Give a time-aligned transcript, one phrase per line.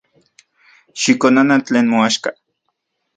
[1.01, 2.29] Xikonana tlen moaxka.